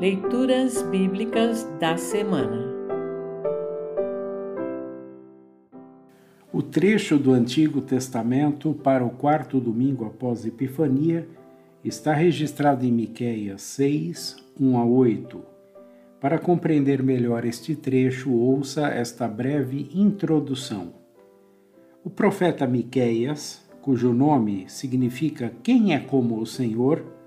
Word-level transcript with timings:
Leituras 0.00 0.80
Bíblicas 0.82 1.64
da 1.80 1.96
Semana 1.96 2.72
O 6.52 6.62
trecho 6.62 7.18
do 7.18 7.32
Antigo 7.32 7.80
Testamento 7.80 8.72
para 8.74 9.04
o 9.04 9.10
quarto 9.10 9.58
domingo 9.58 10.04
após 10.04 10.46
Epifania 10.46 11.26
está 11.84 12.14
registrado 12.14 12.86
em 12.86 12.92
Miqueias 12.92 13.60
6, 13.62 14.36
1 14.60 14.78
a 14.78 14.84
8. 14.84 15.42
Para 16.20 16.38
compreender 16.38 17.02
melhor 17.02 17.44
este 17.44 17.74
trecho, 17.74 18.32
ouça 18.32 18.86
esta 18.86 19.26
breve 19.26 19.90
introdução. 19.92 20.92
O 22.04 22.10
profeta 22.10 22.68
Miqueias, 22.68 23.68
cujo 23.82 24.12
nome 24.12 24.66
significa 24.68 25.52
quem 25.60 25.92
é 25.92 25.98
como 25.98 26.38
o 26.38 26.46
Senhor, 26.46 27.17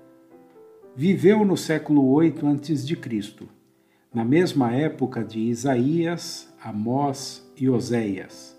viveu 0.94 1.44
no 1.44 1.56
século 1.56 2.06
8 2.10 2.46
a.C., 2.46 3.48
na 4.12 4.24
mesma 4.24 4.74
época 4.74 5.24
de 5.24 5.40
Isaías, 5.40 6.52
Amós 6.62 7.50
e 7.56 7.68
Oséias. 7.68 8.54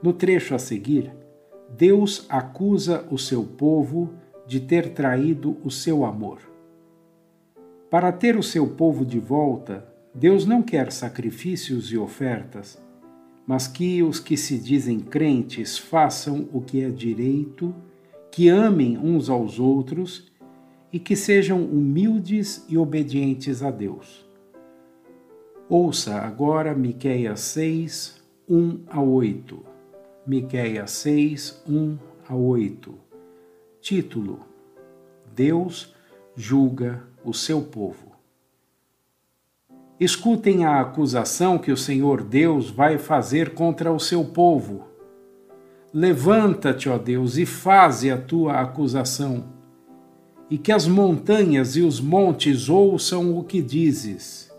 No 0.00 0.12
trecho 0.12 0.54
a 0.54 0.58
seguir, 0.58 1.12
Deus 1.76 2.24
acusa 2.28 3.04
o 3.10 3.18
seu 3.18 3.42
povo 3.42 4.14
de 4.46 4.60
ter 4.60 4.90
traído 4.90 5.56
o 5.64 5.70
seu 5.70 6.04
amor. 6.04 6.38
Para 7.90 8.12
ter 8.12 8.36
o 8.36 8.42
seu 8.42 8.68
povo 8.68 9.04
de 9.04 9.18
volta, 9.18 9.86
Deus 10.14 10.46
não 10.46 10.62
quer 10.62 10.92
sacrifícios 10.92 11.90
e 11.90 11.98
ofertas, 11.98 12.80
mas 13.44 13.66
que 13.66 14.02
os 14.02 14.20
que 14.20 14.36
se 14.36 14.58
dizem 14.58 15.00
crentes 15.00 15.76
façam 15.76 16.48
o 16.52 16.60
que 16.60 16.82
é 16.82 16.88
direito, 16.88 17.74
que 18.30 18.48
amem 18.48 18.96
uns 18.96 19.28
aos 19.28 19.58
outros 19.58 20.30
e 20.92 20.98
que 20.98 21.14
sejam 21.14 21.62
humildes 21.62 22.64
e 22.68 22.78
obedientes 22.78 23.62
a 23.62 23.70
Deus. 23.70 24.26
Ouça 25.68 26.16
agora 26.16 26.74
Miqueias 26.74 27.40
6, 27.40 28.22
1 28.48 28.84
a 28.88 29.02
8. 29.02 29.64
Miqueias 30.26 30.90
6, 30.92 31.62
1 31.68 31.98
a 32.26 32.34
8. 32.34 32.94
Título: 33.80 34.40
Deus 35.34 35.94
julga 36.34 37.02
o 37.22 37.34
seu 37.34 37.60
povo. 37.60 38.08
Escutem 40.00 40.64
a 40.64 40.80
acusação 40.80 41.58
que 41.58 41.72
o 41.72 41.76
Senhor 41.76 42.22
Deus 42.22 42.70
vai 42.70 42.98
fazer 42.98 43.52
contra 43.52 43.92
o 43.92 43.98
seu 43.98 44.24
povo. 44.24 44.86
Levanta-te, 45.92 46.88
ó 46.88 46.96
Deus, 46.96 47.36
e 47.36 47.44
faze 47.44 48.10
a 48.10 48.16
tua 48.16 48.60
acusação 48.60 49.57
e 50.50 50.56
que 50.56 50.72
as 50.72 50.86
montanhas 50.86 51.76
e 51.76 51.82
os 51.82 52.00
montes 52.00 52.68
ouçam 52.68 53.38
o 53.38 53.44
que 53.44 53.60
dizes. 53.60 54.50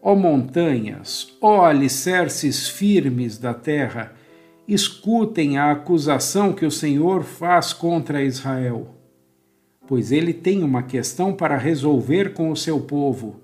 Ó 0.00 0.14
montanhas, 0.14 1.36
ó 1.40 1.64
alicerces 1.64 2.68
firmes 2.68 3.36
da 3.38 3.52
terra, 3.52 4.12
escutem 4.66 5.58
a 5.58 5.72
acusação 5.72 6.52
que 6.52 6.64
o 6.64 6.70
Senhor 6.70 7.24
faz 7.24 7.72
contra 7.72 8.22
Israel. 8.22 8.94
Pois 9.86 10.12
ele 10.12 10.32
tem 10.32 10.62
uma 10.62 10.82
questão 10.82 11.32
para 11.32 11.56
resolver 11.56 12.34
com 12.34 12.50
o 12.50 12.56
seu 12.56 12.78
povo. 12.80 13.40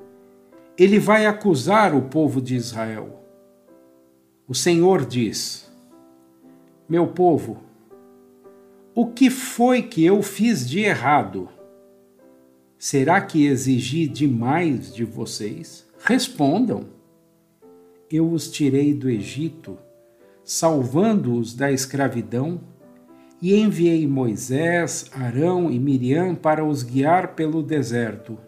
Ele 0.79 0.99
vai 0.99 1.27
acusar 1.27 1.95
o 1.95 2.03
povo 2.03 2.41
de 2.41 2.55
Israel. 2.55 3.21
O 4.47 4.55
Senhor 4.55 5.07
diz: 5.07 5.73
Meu 6.87 7.07
povo, 7.07 7.59
o 8.97 9.09
que 9.09 9.29
foi 9.29 9.83
que 9.83 10.05
eu 10.05 10.23
fiz 10.23 10.69
de 10.69 10.81
errado? 10.81 11.49
Será 12.79 13.21
que 13.21 13.45
exigi 13.45 14.07
demais 14.07 14.95
de 14.95 15.05
vocês? 15.05 15.85
Respondam. 15.99 16.85
Eu 18.09 18.31
os 18.31 18.49
tirei 18.49 18.95
do 18.95 19.11
Egito, 19.11 19.77
salvando-os 20.45 21.55
da 21.55 21.73
escravidão, 21.73 22.61
e 23.43 23.57
enviei 23.57 24.07
Moisés, 24.07 25.11
Arão 25.13 25.71
e 25.71 25.79
Miriam 25.79 26.37
para 26.37 26.65
os 26.65 26.85
guiar 26.85 27.35
pelo 27.35 27.65
deserto. 27.65 28.39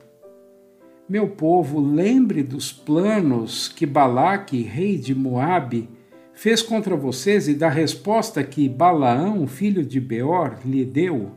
Meu 1.09 1.28
povo, 1.28 1.81
lembre 1.81 2.44
dos 2.44 2.72
planos 2.72 3.66
que 3.66 3.84
Balaque, 3.84 4.62
rei 4.62 4.97
de 4.97 5.15
Moabe, 5.15 5.88
fez 6.36 6.60
contra 6.60 6.94
vocês 6.94 7.48
e 7.48 7.54
da 7.54 7.70
resposta 7.70 8.44
que 8.44 8.69
Balaão, 8.69 9.47
filho 9.47 9.82
de 9.82 9.98
Beor, 9.98 10.58
lhe 10.66 10.84
deu? 10.84 11.32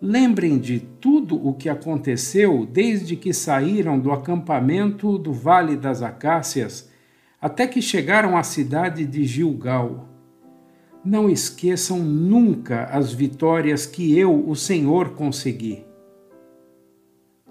Lembrem 0.00 0.58
de 0.58 0.80
tudo 0.80 1.36
o 1.46 1.52
que 1.52 1.68
aconteceu 1.68 2.66
desde 2.66 3.14
que 3.14 3.34
saíram 3.34 4.00
do 4.00 4.10
acampamento 4.10 5.18
do 5.18 5.30
Vale 5.30 5.76
das 5.76 6.00
Acácias 6.00 6.90
até 7.38 7.66
que 7.66 7.82
chegaram 7.82 8.36
à 8.36 8.42
cidade 8.42 9.04
de 9.04 9.24
Gilgal. 9.24 10.08
Não 11.04 11.28
esqueçam 11.28 11.98
nunca 11.98 12.84
as 12.84 13.12
vitórias 13.12 13.84
que 13.84 14.18
eu, 14.18 14.48
o 14.48 14.56
Senhor, 14.56 15.10
consegui. 15.10 15.84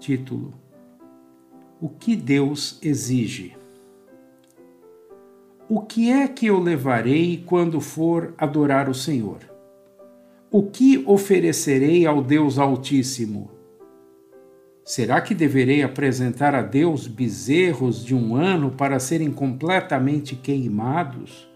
Título: 0.00 0.54
O 1.80 1.88
que 1.88 2.16
Deus 2.16 2.80
exige? 2.82 3.61
O 5.74 5.80
que 5.80 6.10
é 6.12 6.28
que 6.28 6.44
eu 6.44 6.60
levarei 6.60 7.42
quando 7.46 7.80
for 7.80 8.34
adorar 8.36 8.90
o 8.90 8.94
Senhor? 8.94 9.38
O 10.50 10.64
que 10.64 11.02
oferecerei 11.06 12.04
ao 12.04 12.22
Deus 12.22 12.58
Altíssimo? 12.58 13.50
Será 14.84 15.18
que 15.22 15.34
deverei 15.34 15.82
apresentar 15.82 16.54
a 16.54 16.60
Deus 16.60 17.06
bezerros 17.06 18.04
de 18.04 18.14
um 18.14 18.36
ano 18.36 18.72
para 18.72 18.98
serem 18.98 19.32
completamente 19.32 20.36
queimados? 20.36 21.50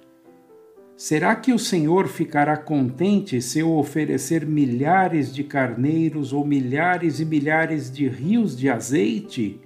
Será 0.96 1.36
que 1.36 1.52
o 1.52 1.58
Senhor 1.58 2.08
ficará 2.08 2.56
contente 2.56 3.42
se 3.42 3.58
eu 3.58 3.70
oferecer 3.76 4.46
milhares 4.46 5.30
de 5.30 5.44
carneiros 5.44 6.32
ou 6.32 6.42
milhares 6.42 7.20
e 7.20 7.24
milhares 7.26 7.90
de 7.90 8.08
rios 8.08 8.56
de 8.56 8.70
azeite? 8.70 9.60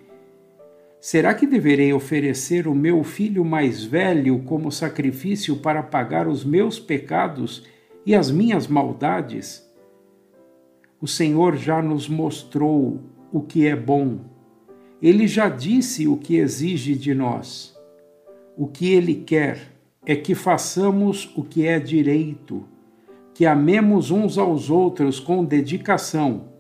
Será 1.01 1.33
que 1.33 1.47
deverei 1.47 1.95
oferecer 1.95 2.69
o 2.69 2.75
meu 2.75 3.03
filho 3.03 3.43
mais 3.43 3.83
velho 3.83 4.41
como 4.41 4.71
sacrifício 4.71 5.57
para 5.57 5.83
pagar 5.83 6.29
os 6.29 6.45
meus 6.45 6.79
pecados 6.79 7.67
e 8.05 8.15
as 8.15 8.31
minhas 8.31 8.67
maldades? 8.67 9.67
O 11.01 11.09
Senhor 11.09 11.57
já 11.57 11.81
nos 11.81 12.07
mostrou 12.07 13.01
o 13.33 13.41
que 13.41 13.67
é 13.67 13.75
bom. 13.75 14.19
Ele 15.01 15.27
já 15.27 15.49
disse 15.49 16.07
o 16.07 16.19
que 16.19 16.37
exige 16.37 16.95
de 16.95 17.15
nós. 17.15 17.75
O 18.55 18.67
que 18.67 18.93
ele 18.93 19.15
quer 19.15 19.73
é 20.05 20.15
que 20.15 20.35
façamos 20.35 21.33
o 21.35 21.43
que 21.43 21.67
é 21.67 21.81
direito, 21.81 22.63
que 23.33 23.47
amemos 23.47 24.11
uns 24.11 24.37
aos 24.37 24.69
outros 24.69 25.19
com 25.19 25.43
dedicação 25.47 26.51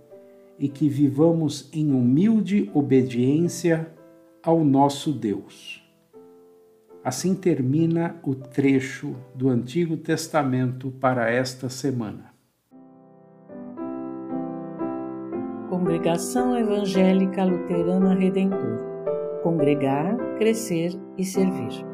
e 0.58 0.66
que 0.66 0.88
vivamos 0.88 1.68
em 1.74 1.92
humilde 1.92 2.70
obediência 2.72 3.99
ao 4.42 4.64
nosso 4.64 5.12
Deus. 5.12 5.82
Assim 7.02 7.34
termina 7.34 8.20
o 8.22 8.34
trecho 8.34 9.16
do 9.34 9.48
Antigo 9.48 9.96
Testamento 9.96 10.90
para 10.90 11.30
esta 11.30 11.68
semana. 11.68 12.30
Congregação 15.68 16.58
Evangélica 16.58 17.44
Luterana 17.44 18.14
Redentor 18.14 18.90
Congregar, 19.42 20.16
Crescer 20.38 20.92
e 21.16 21.24
Servir. 21.24 21.89